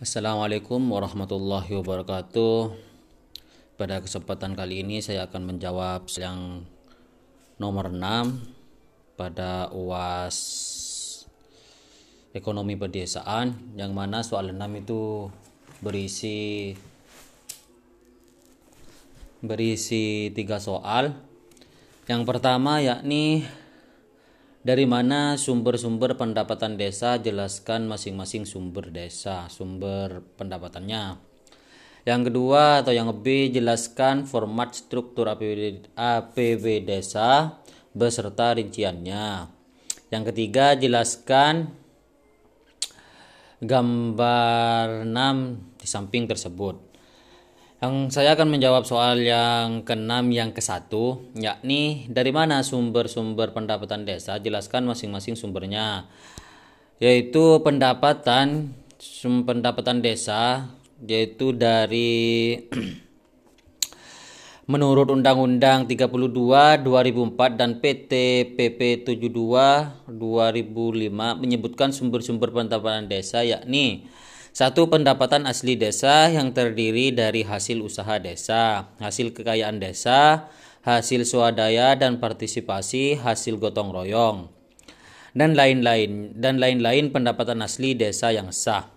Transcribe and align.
Assalamualaikum 0.00 0.80
warahmatullahi 0.80 1.68
wabarakatuh. 1.76 2.72
Pada 3.76 4.00
kesempatan 4.00 4.56
kali 4.56 4.80
ini 4.80 5.04
saya 5.04 5.28
akan 5.28 5.44
menjawab 5.44 6.08
yang 6.16 6.64
nomor 7.60 7.92
6 7.92 8.00
pada 9.12 9.68
UAS 9.76 10.40
Ekonomi 12.32 12.80
Pedesaan 12.80 13.76
yang 13.76 13.92
mana 13.92 14.24
soal 14.24 14.56
6 14.56 14.56
itu 14.80 15.28
berisi 15.84 16.72
berisi 19.44 20.32
tiga 20.32 20.56
soal. 20.64 21.12
Yang 22.08 22.24
pertama 22.24 22.80
yakni 22.80 23.44
dari 24.68 24.84
mana 24.84 25.40
sumber-sumber 25.40 26.20
pendapatan 26.20 26.76
desa? 26.76 27.16
Jelaskan 27.16 27.88
masing-masing 27.88 28.44
sumber 28.44 28.92
desa, 28.92 29.48
sumber 29.48 30.20
pendapatannya. 30.36 31.16
Yang 32.04 32.20
kedua 32.28 32.84
atau 32.84 32.92
yang 32.92 33.08
B, 33.24 33.48
jelaskan 33.48 34.28
format 34.28 34.76
struktur 34.76 35.32
APB, 35.32 35.88
APB 35.96 36.84
desa 36.84 37.56
beserta 37.96 38.52
rinciannya. 38.52 39.48
Yang 40.12 40.36
ketiga, 40.36 40.76
jelaskan 40.76 41.72
gambar 43.64 45.08
6 45.08 45.80
di 45.80 45.86
samping 45.88 46.28
tersebut. 46.28 46.76
Yang 47.78 48.18
saya 48.18 48.34
akan 48.34 48.50
menjawab 48.50 48.90
soal 48.90 49.22
yang 49.22 49.86
keenam 49.86 50.34
yang 50.34 50.50
ke 50.50 50.58
satu, 50.58 51.30
yakni 51.38 52.10
dari 52.10 52.34
mana 52.34 52.66
sumber-sumber 52.66 53.54
pendapatan 53.54 54.02
desa? 54.02 54.34
Jelaskan 54.42 54.82
masing-masing 54.82 55.38
sumbernya. 55.38 56.10
Yaitu 56.98 57.62
pendapatan 57.62 58.74
sum 58.98 59.46
pendapatan 59.46 60.02
desa 60.02 60.74
yaitu 61.06 61.54
dari 61.54 62.58
menurut 64.72 65.14
Undang-Undang 65.14 65.86
32 65.86 66.82
2004 66.82 67.38
dan 67.54 67.78
PT 67.78 68.12
PP 68.58 69.06
72 69.06 70.10
2005 70.10 70.18
menyebutkan 71.38 71.94
sumber-sumber 71.94 72.50
pendapatan 72.50 73.06
desa 73.06 73.46
yakni 73.46 74.10
satu 74.52 74.90
pendapatan 74.90 75.44
asli 75.44 75.78
desa 75.78 76.28
yang 76.28 76.52
terdiri 76.52 77.14
dari 77.14 77.44
hasil 77.46 77.80
usaha 77.84 78.18
desa, 78.18 78.92
hasil 78.98 79.32
kekayaan 79.32 79.78
desa, 79.78 80.50
hasil 80.82 81.24
swadaya 81.28 81.94
dan 81.94 82.18
partisipasi, 82.18 83.20
hasil 83.20 83.60
gotong 83.60 83.92
royong, 83.92 84.48
dan 85.36 85.52
lain-lain 85.54 86.32
dan 86.36 86.56
lain-lain 86.56 87.12
pendapatan 87.12 87.60
asli 87.60 87.92
desa 87.94 88.32
yang 88.34 88.50
sah. 88.50 88.88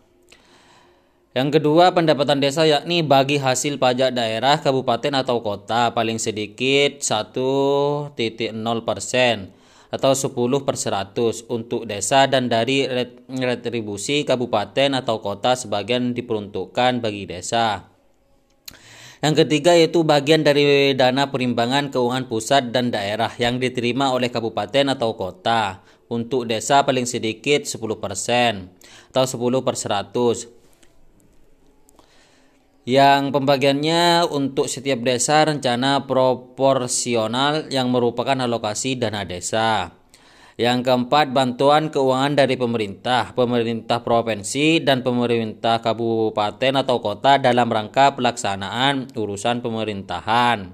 Yang 1.32 1.64
kedua, 1.64 1.96
pendapatan 1.96 2.44
desa 2.44 2.68
yakni 2.68 3.08
bagi 3.08 3.40
hasil 3.40 3.80
pajak 3.80 4.12
daerah, 4.12 4.60
kabupaten 4.60 5.16
atau 5.16 5.40
kota 5.40 5.96
paling 5.96 6.20
sedikit 6.20 7.00
1.0 7.00 8.12
persen 8.84 9.61
atau 9.92 10.16
10 10.16 10.34
per 10.64 10.76
100 10.80 11.52
untuk 11.52 11.84
desa 11.84 12.24
dan 12.32 12.48
dari 12.48 12.88
retribusi 13.28 14.24
kabupaten 14.24 14.96
atau 15.04 15.20
kota 15.20 15.60
sebagian 15.60 16.16
diperuntukkan 16.16 17.04
bagi 17.04 17.28
desa. 17.28 17.92
Yang 19.22 19.46
ketiga 19.46 19.78
yaitu 19.78 20.02
bagian 20.02 20.42
dari 20.42 20.98
dana 20.98 21.30
perimbangan 21.30 21.94
keuangan 21.94 22.26
pusat 22.26 22.74
dan 22.74 22.90
daerah 22.90 23.30
yang 23.38 23.62
diterima 23.62 24.10
oleh 24.16 24.34
kabupaten 24.34 24.98
atau 24.98 25.14
kota. 25.14 25.86
Untuk 26.12 26.44
desa 26.44 26.84
paling 26.84 27.08
sedikit 27.08 27.64
10% 27.64 27.88
atau 29.16 29.24
10 29.24 29.64
per 29.64 29.76
100 29.80 30.61
yang 32.82 33.30
pembagiannya 33.30 34.26
untuk 34.26 34.66
setiap 34.66 35.06
desa 35.06 35.46
rencana 35.46 36.10
proporsional 36.10 37.70
yang 37.70 37.94
merupakan 37.94 38.34
alokasi 38.34 38.98
dana 38.98 39.22
desa. 39.22 40.02
Yang 40.58 40.86
keempat, 40.86 41.34
bantuan 41.34 41.90
keuangan 41.90 42.38
dari 42.38 42.54
pemerintah, 42.54 43.34
pemerintah 43.34 44.06
provinsi, 44.06 44.84
dan 44.84 45.02
pemerintah 45.02 45.82
kabupaten 45.82 46.74
atau 46.86 47.02
kota 47.02 47.42
dalam 47.42 47.66
rangka 47.66 48.14
pelaksanaan 48.14 49.10
urusan 49.16 49.66
pemerintahan. 49.66 50.70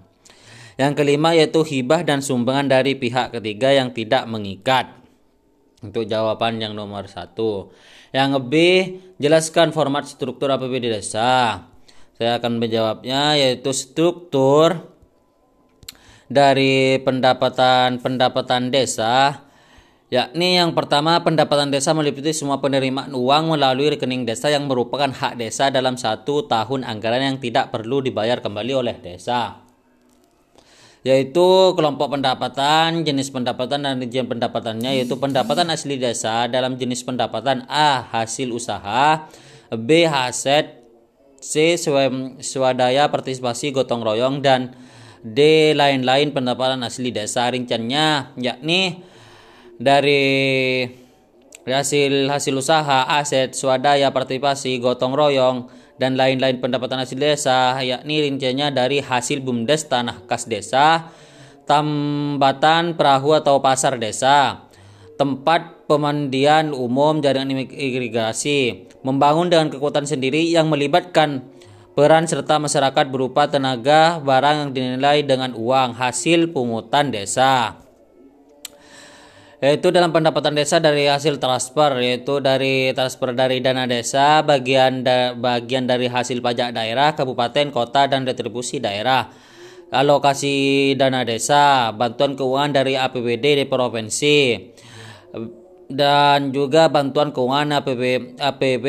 Yang 0.78 0.94
kelima 0.94 1.34
yaitu 1.34 1.64
hibah 1.64 2.04
dan 2.04 2.20
sumbangan 2.20 2.68
dari 2.68 3.00
pihak 3.00 3.34
ketiga 3.40 3.72
yang 3.72 3.96
tidak 3.96 4.28
mengikat. 4.28 4.92
Untuk 5.80 6.10
jawaban 6.10 6.58
yang 6.58 6.74
nomor 6.74 7.06
satu. 7.06 7.70
Yang 8.10 8.32
B, 8.50 8.54
jelaskan 9.22 9.72
format 9.72 10.10
struktur 10.10 10.50
APBD 10.50 10.90
desa. 10.90 11.64
Saya 12.18 12.42
akan 12.42 12.58
menjawabnya 12.58 13.38
yaitu 13.38 13.70
struktur 13.78 14.90
dari 16.28 16.98
pendapatan 17.06 18.02
pendapatan 18.02 18.74
desa 18.74 19.46
yakni 20.10 20.60
yang 20.60 20.74
pertama 20.76 21.22
pendapatan 21.24 21.70
desa 21.72 21.94
meliputi 21.96 22.34
semua 22.34 22.60
penerimaan 22.60 23.14
uang 23.16 23.56
melalui 23.56 23.96
rekening 23.96 24.26
desa 24.26 24.52
yang 24.52 24.68
merupakan 24.68 25.08
hak 25.08 25.40
desa 25.40 25.70
dalam 25.70 25.96
satu 25.96 26.50
tahun 26.50 26.84
anggaran 26.84 27.22
yang 27.22 27.38
tidak 27.40 27.72
perlu 27.72 28.04
dibayar 28.04 28.42
kembali 28.44 28.74
oleh 28.76 28.96
desa 29.00 29.68
yaitu 31.08 31.72
kelompok 31.80 32.20
pendapatan, 32.20 33.08
jenis 33.08 33.32
pendapatan 33.32 33.88
dan 33.88 33.96
rincian 33.96 34.28
pendapatannya 34.28 35.00
yaitu 35.00 35.16
pendapatan 35.16 35.72
asli 35.72 35.96
desa 35.96 36.52
dalam 36.52 36.76
jenis 36.76 37.06
pendapatan 37.08 37.64
A 37.72 38.04
hasil 38.12 38.52
usaha, 38.52 39.30
B 39.72 40.04
aset, 40.04 40.87
C. 41.38 41.78
Swadaya 42.42 43.10
partisipasi 43.14 43.72
gotong 43.72 44.02
royong 44.02 44.42
dan 44.42 44.74
D. 45.22 45.72
Lain-lain 45.78 46.34
pendapatan 46.34 46.82
asli 46.82 47.14
desa 47.14 47.50
rinciannya 47.50 48.38
yakni 48.42 49.02
dari 49.78 50.26
hasil 51.68 52.32
hasil 52.32 52.56
usaha, 52.56 53.06
aset, 53.20 53.52
swadaya, 53.54 54.10
partisipasi, 54.16 54.80
gotong 54.80 55.14
royong, 55.14 55.68
dan 56.02 56.16
lain-lain 56.16 56.58
pendapatan 56.64 57.04
asli 57.04 57.20
desa, 57.20 57.78
yakni 57.84 58.24
rinciannya 58.26 58.72
dari 58.74 59.04
hasil 59.04 59.44
bumdes 59.44 59.86
tanah 59.86 60.26
kas 60.26 60.48
desa, 60.48 61.12
tambatan 61.68 62.96
perahu 62.96 63.36
atau 63.36 63.60
pasar 63.60 64.00
desa, 64.00 64.66
tempat 65.20 65.77
pemandian 65.88 66.76
umum 66.76 67.24
jaringan 67.24 67.66
irigasi, 67.72 68.92
membangun 69.02 69.48
dengan 69.48 69.72
kekuatan 69.72 70.04
sendiri 70.04 70.44
yang 70.52 70.68
melibatkan 70.68 71.48
peran 71.98 72.30
serta 72.30 72.62
masyarakat 72.62 73.10
berupa 73.10 73.50
tenaga 73.50 74.22
barang 74.22 74.70
yang 74.70 74.72
dinilai 74.76 75.26
dengan 75.26 75.58
uang 75.58 75.98
hasil 75.98 76.54
pungutan 76.54 77.10
desa. 77.10 77.82
Yaitu 79.58 79.90
dalam 79.90 80.14
pendapatan 80.14 80.54
desa 80.54 80.78
dari 80.78 81.10
hasil 81.10 81.42
transfer 81.42 81.98
yaitu 81.98 82.38
dari 82.38 82.94
transfer 82.94 83.34
dari 83.34 83.58
dana 83.58 83.90
desa 83.90 84.46
bagian 84.46 85.02
da, 85.02 85.34
bagian 85.34 85.90
dari 85.90 86.06
hasil 86.06 86.46
pajak 86.46 86.78
daerah 86.78 87.18
kabupaten 87.18 87.74
kota 87.74 88.06
dan 88.06 88.22
retribusi 88.30 88.78
daerah. 88.78 89.34
Alokasi 89.90 90.94
dana 90.94 91.26
desa 91.26 91.90
bantuan 91.90 92.38
keuangan 92.38 92.78
dari 92.78 92.94
APBD 93.02 93.58
di 93.58 93.66
provinsi 93.66 94.38
dan 95.88 96.52
juga 96.52 96.92
bantuan 96.92 97.32
keuangan 97.32 97.80
APB 97.84 98.36
APB 98.40 98.88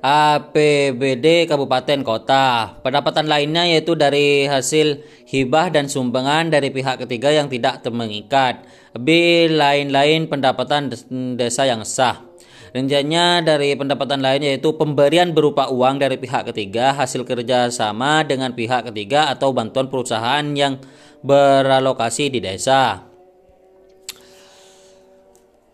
APBD 0.00 1.44
kabupaten 1.44 2.00
kota. 2.00 2.72
Pendapatan 2.80 3.28
lainnya 3.28 3.68
yaitu 3.68 3.92
dari 3.92 4.48
hasil 4.48 5.04
hibah 5.28 5.68
dan 5.68 5.92
sumbangan 5.92 6.48
dari 6.48 6.72
pihak 6.72 7.04
ketiga 7.04 7.28
yang 7.28 7.52
tidak 7.52 7.84
mengikat. 7.92 8.64
B 8.96 9.46
lain-lain 9.52 10.26
pendapatan 10.26 10.88
desa 11.36 11.68
yang 11.68 11.84
sah. 11.84 12.24
Rinciannya 12.70 13.42
dari 13.44 13.74
pendapatan 13.74 14.22
lain 14.22 14.46
yaitu 14.46 14.72
pemberian 14.78 15.34
berupa 15.34 15.68
uang 15.68 16.00
dari 16.00 16.16
pihak 16.16 16.48
ketiga, 16.54 16.94
hasil 16.94 17.26
kerjasama 17.26 18.22
dengan 18.24 18.54
pihak 18.54 18.88
ketiga 18.88 19.28
atau 19.28 19.50
bantuan 19.50 19.90
perusahaan 19.90 20.46
yang 20.54 20.78
beralokasi 21.20 22.30
di 22.30 22.40
desa. 22.40 23.09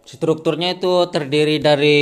Strukturnya 0.07 0.79
itu 0.79 1.11
terdiri 1.11 1.59
dari 1.59 1.99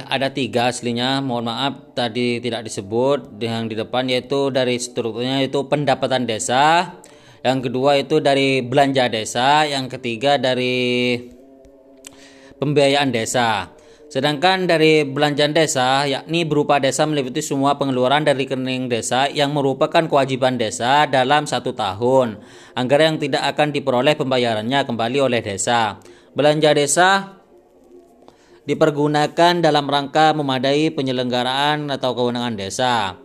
ada 0.00 0.32
tiga 0.32 0.72
aslinya. 0.72 1.20
Mohon 1.20 1.52
maaf 1.52 1.74
tadi 1.92 2.40
tidak 2.40 2.64
disebut. 2.64 3.36
Yang 3.36 3.64
di 3.68 3.74
depan 3.76 4.08
yaitu 4.08 4.48
dari 4.48 4.80
strukturnya 4.80 5.44
itu 5.44 5.68
pendapatan 5.68 6.24
desa. 6.24 6.96
Yang 7.44 7.68
kedua 7.68 8.00
itu 8.00 8.24
dari 8.24 8.64
belanja 8.64 9.12
desa. 9.12 9.68
Yang 9.68 10.00
ketiga 10.00 10.40
dari 10.40 11.20
pembiayaan 12.56 13.12
desa. 13.12 13.68
Sedangkan 14.08 14.64
dari 14.64 15.04
belanjaan 15.04 15.52
desa, 15.52 16.08
yakni 16.08 16.48
berupa 16.48 16.80
desa 16.80 17.04
meliputi 17.04 17.44
semua 17.44 17.76
pengeluaran 17.76 18.24
dari 18.24 18.48
rekening 18.48 18.88
desa 18.88 19.28
yang 19.28 19.52
merupakan 19.52 20.04
kewajiban 20.08 20.56
desa 20.56 21.04
dalam 21.04 21.44
satu 21.44 21.76
tahun. 21.76 22.40
Anggaran 22.76 23.16
yang 23.16 23.20
tidak 23.20 23.44
akan 23.56 23.76
diperoleh 23.76 24.16
pembayarannya 24.16 24.88
kembali 24.88 25.18
oleh 25.20 25.40
desa. 25.44 26.00
Belanja 26.32 26.72
desa 26.72 27.41
dipergunakan 28.62 29.58
dalam 29.58 29.90
rangka 29.90 30.30
memadai 30.34 30.94
penyelenggaraan 30.94 31.90
atau 31.90 32.14
kewenangan 32.14 32.54
desa. 32.54 33.18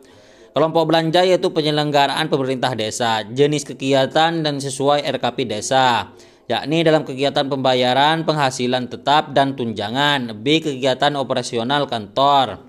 Kelompok 0.57 0.89
belanja 0.89 1.21
yaitu 1.21 1.53
penyelenggaraan 1.53 2.33
pemerintah 2.33 2.73
desa, 2.73 3.21
jenis 3.21 3.61
kegiatan 3.61 4.41
dan 4.41 4.57
sesuai 4.57 5.05
RKP 5.05 5.45
desa, 5.45 6.09
yakni 6.49 6.81
dalam 6.81 7.05
kegiatan 7.05 7.45
pembayaran, 7.45 8.25
penghasilan 8.25 8.89
tetap 8.89 9.37
dan 9.37 9.53
tunjangan, 9.53 10.33
B 10.41 10.57
kegiatan 10.57 11.13
operasional 11.13 11.85
kantor. 11.85 12.65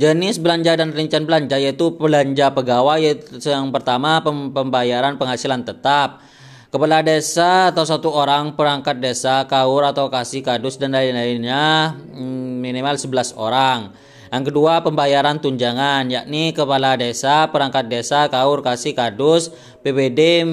Jenis 0.00 0.40
belanja 0.40 0.72
dan 0.72 0.96
rincian 0.96 1.28
belanja 1.28 1.60
yaitu 1.60 1.92
belanja 1.92 2.56
pegawai 2.56 2.96
yaitu 2.96 3.36
yang 3.44 3.68
pertama 3.68 4.24
pembayaran 4.24 5.20
penghasilan 5.20 5.68
tetap, 5.68 6.24
Kepala 6.72 7.04
desa 7.04 7.68
atau 7.68 7.84
satu 7.84 8.08
orang 8.08 8.56
perangkat 8.56 8.96
desa, 8.96 9.44
kaur 9.44 9.84
atau 9.84 10.08
kasih 10.08 10.40
kadus 10.40 10.80
dan 10.80 10.96
lain-lainnya 10.96 12.00
mm, 12.16 12.64
minimal 12.64 12.96
11 12.96 13.36
orang. 13.36 13.92
Yang 14.32 14.48
kedua 14.48 14.80
pembayaran 14.80 15.36
tunjangan 15.36 16.08
yakni 16.08 16.56
kepala 16.56 16.96
desa, 16.96 17.52
perangkat 17.52 17.92
desa, 17.92 18.24
kaur, 18.32 18.64
kasih, 18.64 18.96
kadus, 18.96 19.52
PBD 19.84 20.48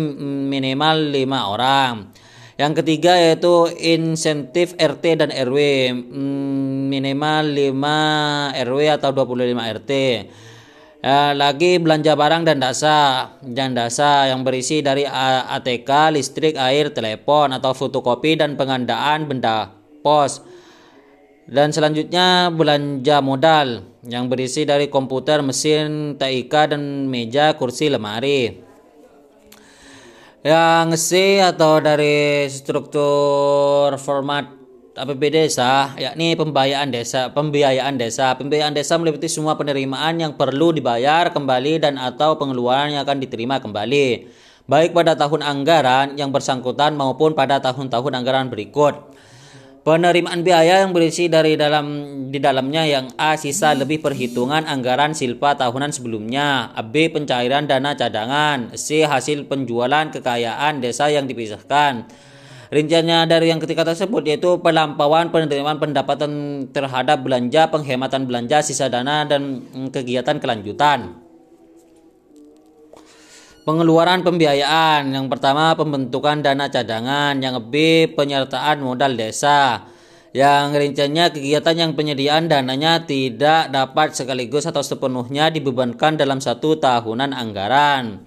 minimal 0.52 1.08
5 1.08 1.24
orang. 1.56 2.12
Yang 2.60 2.84
ketiga 2.84 3.16
yaitu 3.16 3.72
insentif 3.80 4.76
RT 4.76 5.24
dan 5.24 5.32
RW 5.32 5.56
minimal 6.92 7.48
5 7.48 8.60
RW 8.68 8.80
atau 8.92 9.16
25 9.16 9.56
RT. 9.56 9.92
Ya, 11.00 11.32
lagi 11.32 11.80
belanja 11.80 12.12
barang 12.12 12.44
dan 12.44 12.60
dasa 12.60 13.32
dan 13.40 13.72
dasa 13.72 14.28
yang 14.28 14.44
berisi 14.44 14.84
dari 14.84 15.08
ATK, 15.08 16.12
listrik, 16.12 16.60
air, 16.60 16.92
telepon 16.92 17.56
atau 17.56 17.72
fotokopi 17.72 18.36
dan 18.36 18.60
pengandaan 18.60 19.24
benda 19.24 19.72
pos. 20.04 20.44
Dan 21.48 21.72
selanjutnya 21.72 22.52
belanja 22.52 23.24
modal 23.24 23.88
yang 24.04 24.28
berisi 24.28 24.68
dari 24.68 24.92
komputer, 24.92 25.40
mesin, 25.40 26.20
TIK 26.20 26.76
dan 26.76 27.08
meja, 27.08 27.56
kursi, 27.56 27.88
lemari. 27.88 28.60
Yang 30.44 31.00
C 31.00 31.40
atau 31.40 31.80
dari 31.80 32.44
struktur 32.52 33.96
format 33.96 34.59
APBD 35.00 35.48
desa 35.48 35.96
yakni 35.96 36.36
pembiayaan 36.36 36.92
desa. 36.92 37.32
Pembiayaan 37.32 37.96
desa. 37.96 38.36
Pembiayaan 38.36 38.76
desa 38.76 39.00
meliputi 39.00 39.32
semua 39.32 39.56
penerimaan 39.56 40.20
yang 40.20 40.36
perlu 40.36 40.76
dibayar 40.76 41.32
kembali 41.32 41.80
dan 41.80 41.96
atau 41.96 42.36
pengeluaran 42.36 42.92
yang 42.92 43.08
akan 43.08 43.24
diterima 43.24 43.64
kembali, 43.64 44.28
baik 44.68 44.92
pada 44.92 45.16
tahun 45.16 45.42
anggaran 45.42 46.20
yang 46.20 46.36
bersangkutan 46.36 47.00
maupun 47.00 47.32
pada 47.32 47.64
tahun-tahun 47.64 48.14
anggaran 48.20 48.52
berikut. 48.52 49.16
Penerimaan 49.80 50.44
biaya 50.44 50.84
yang 50.84 50.92
berisi 50.92 51.32
dari 51.32 51.56
dalam 51.56 51.88
di 52.28 52.38
dalamnya 52.38 52.84
yang 52.84 53.16
A 53.16 53.40
sisa 53.40 53.72
lebih 53.72 54.04
perhitungan 54.04 54.68
anggaran 54.68 55.16
silpa 55.16 55.56
tahunan 55.56 55.96
sebelumnya, 55.96 56.76
B 56.92 57.08
pencairan 57.08 57.64
dana 57.64 57.96
cadangan, 57.96 58.76
C 58.76 59.08
hasil 59.08 59.48
penjualan 59.48 60.12
kekayaan 60.12 60.84
desa 60.84 61.08
yang 61.08 61.32
dipisahkan, 61.32 62.12
Rinciannya 62.70 63.26
dari 63.26 63.50
yang 63.50 63.58
ketiga 63.58 63.82
tersebut 63.82 64.22
yaitu 64.30 64.62
pelampauan 64.62 65.34
penerimaan 65.34 65.82
pendapatan 65.82 66.32
terhadap 66.70 67.26
belanja, 67.26 67.66
penghematan 67.74 68.30
belanja, 68.30 68.62
sisa 68.62 68.86
dana 68.94 69.26
dan 69.26 69.66
mm, 69.74 69.90
kegiatan 69.90 70.38
kelanjutan. 70.38 71.18
Pengeluaran 73.66 74.22
pembiayaan 74.22 75.10
yang 75.10 75.26
pertama 75.34 75.74
pembentukan 75.74 76.46
dana 76.46 76.70
cadangan, 76.70 77.42
yang 77.42 77.58
B 77.74 78.06
penyertaan 78.14 78.86
modal 78.86 79.18
desa. 79.18 79.90
Yang 80.30 80.78
rinciannya 80.78 81.34
kegiatan 81.34 81.74
yang 81.74 81.92
penyediaan 81.98 82.46
dananya 82.46 83.02
tidak 83.02 83.74
dapat 83.74 84.14
sekaligus 84.14 84.70
atau 84.70 84.86
sepenuhnya 84.86 85.50
dibebankan 85.50 86.22
dalam 86.22 86.38
satu 86.38 86.78
tahunan 86.78 87.34
anggaran. 87.34 88.22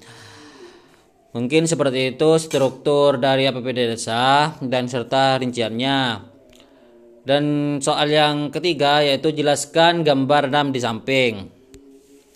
Mungkin 1.32 1.64
seperti 1.64 2.12
itu 2.12 2.36
struktur 2.36 3.16
dari 3.16 3.48
APBD 3.48 3.96
desa 3.96 4.52
dan 4.60 4.84
serta 4.84 5.40
rinciannya. 5.40 6.28
Dan 7.24 7.44
soal 7.80 8.12
yang 8.12 8.52
ketiga 8.52 9.00
yaitu 9.00 9.32
jelaskan 9.32 10.04
gambar 10.04 10.52
6 10.52 10.76
di 10.76 10.80
samping. 10.84 11.32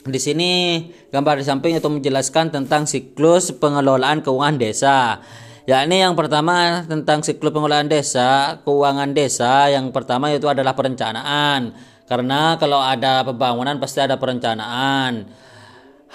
Di 0.01 0.17
sini 0.17 0.53
gambar 1.13 1.37
di 1.37 1.45
samping 1.45 1.77
itu 1.77 1.89
menjelaskan 1.93 2.49
tentang 2.49 2.89
siklus 2.89 3.53
pengelolaan 3.53 4.25
keuangan 4.25 4.57
desa. 4.57 5.21
Yakni 5.69 6.01
yang 6.01 6.17
pertama 6.17 6.89
tentang 6.89 7.21
siklus 7.21 7.53
pengelolaan 7.53 7.93
desa, 7.93 8.65
keuangan 8.65 9.13
desa 9.13 9.69
yang 9.69 9.93
pertama 9.93 10.33
itu 10.33 10.49
adalah 10.49 10.73
perencanaan. 10.73 11.77
Karena 12.09 12.57
kalau 12.57 12.81
ada 12.81 13.29
pembangunan 13.29 13.77
pasti 13.77 14.01
ada 14.01 14.17
perencanaan 14.17 15.45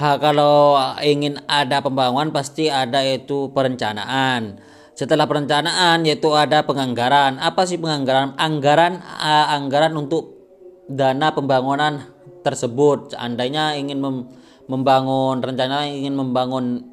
ha, 0.02 0.18
kalau 0.18 0.74
ingin 1.06 1.38
ada 1.46 1.86
pembangunan 1.86 2.34
pasti 2.34 2.74
ada 2.74 3.06
itu 3.06 3.54
perencanaan. 3.54 4.58
Setelah 4.98 5.30
perencanaan 5.30 6.04
yaitu 6.04 6.34
ada 6.34 6.66
penganggaran. 6.66 7.38
Apa 7.38 7.70
sih 7.70 7.78
penganggaran? 7.78 8.34
Anggaran 8.36 9.00
uh, 9.02 9.54
anggaran 9.54 9.94
untuk 9.96 10.42
dana 10.90 11.32
pembangunan 11.32 12.10
tersebut. 12.42 13.14
Seandainya 13.14 13.78
ingin 13.78 14.02
mem 14.02 14.18
membangun 14.66 15.44
rencana 15.44 15.90
ingin 15.90 16.16
membangun 16.16 16.86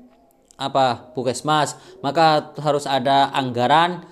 apa 0.58 1.14
puskesmas, 1.14 1.78
maka 2.02 2.50
harus 2.58 2.90
ada 2.90 3.30
anggaran 3.30 4.02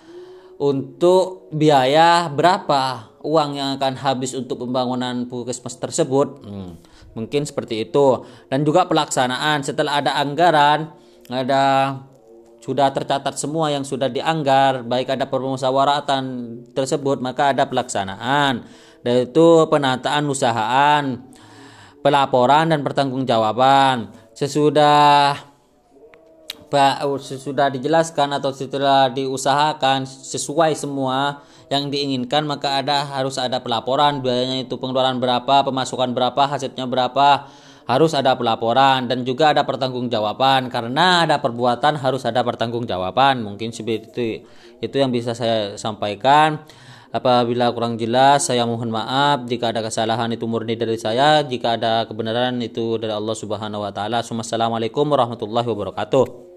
untuk 0.57 1.51
biaya 1.51 2.31
berapa 2.31 3.11
uang 3.27 3.59
yang 3.59 3.69
akan 3.75 3.99
habis 3.99 4.39
untuk 4.39 4.63
pembangunan 4.63 5.27
puskesmas 5.27 5.77
tersebut. 5.83 6.47
Hmm 6.47 6.96
Mungkin 7.17 7.49
seperti 7.49 7.89
itu. 7.89 8.23
Dan 8.53 8.63
juga 8.63 8.85
pelaksanaan 8.85 9.65
setelah 9.65 10.05
ada 10.05 10.21
anggaran, 10.21 10.93
ada 11.33 11.97
sudah 12.61 12.93
tercatat 12.93 13.39
semua 13.41 13.73
yang 13.73 13.87
sudah 13.87 14.13
dianggar, 14.13 14.85
baik 14.85 15.17
ada 15.17 15.25
permusyawaratan 15.25 16.25
tersebut, 16.77 17.25
maka 17.25 17.57
ada 17.57 17.65
pelaksanaan. 17.65 18.69
Dan 19.01 19.15
itu 19.25 19.71
penataan 19.71 20.27
usahaan, 20.29 21.25
pelaporan 22.05 22.75
dan 22.75 22.83
pertanggungjawaban. 22.83 24.13
Sesudah 24.37 25.57
sesudah 27.23 27.71
dijelaskan 27.71 28.37
atau 28.37 28.51
setelah 28.51 29.09
diusahakan 29.09 30.05
sesuai 30.05 30.75
semua 30.75 31.41
yang 31.67 31.91
diinginkan 31.91 32.47
maka 32.47 32.79
ada 32.79 33.03
harus 33.07 33.37
ada 33.43 33.59
pelaporan. 33.59 34.23
Biayanya 34.23 34.67
itu 34.67 34.79
pengeluaran 34.79 35.19
berapa 35.19 35.67
pemasukan 35.67 36.15
berapa 36.15 36.43
hasilnya 36.47 36.87
berapa 36.87 37.51
harus 37.87 38.13
ada 38.15 38.39
pelaporan. 38.39 39.11
Dan 39.11 39.27
juga 39.27 39.51
ada 39.51 39.67
pertanggungjawaban. 39.67 40.71
Karena 40.71 41.27
ada 41.27 41.43
perbuatan 41.43 41.99
harus 41.99 42.23
ada 42.23 42.47
pertanggungjawaban. 42.47 43.43
Mungkin 43.43 43.75
seperti 43.75 44.07
itu 44.07 44.29
itu 44.79 44.97
yang 44.97 45.11
bisa 45.11 45.35
saya 45.35 45.75
sampaikan. 45.75 46.63
Apabila 47.11 47.73
kurang 47.73 47.99
jelas 47.99 48.47
saya 48.47 48.63
mohon 48.63 48.93
maaf. 48.93 49.47
Jika 49.51 49.75
ada 49.75 49.83
kesalahan 49.83 50.31
itu 50.31 50.47
murni 50.47 50.79
dari 50.79 50.99
saya. 51.01 51.43
Jika 51.43 51.79
ada 51.79 52.07
kebenaran 52.07 52.63
itu 52.63 53.01
dari 53.01 53.11
Allah 53.11 53.35
Subhanahu 53.35 53.83
wa 53.83 53.91
taala. 53.91 54.23
Assalamualaikum 54.23 55.07
warahmatullahi 55.09 55.67
wabarakatuh 55.67 56.56